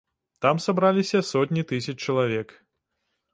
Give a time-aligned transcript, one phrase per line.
[0.45, 2.57] Там сабраліся сотні тысяч чалавек.